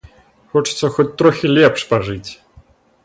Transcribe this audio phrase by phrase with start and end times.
[0.53, 2.29] Хочацца хоць трохі лепш пажыць.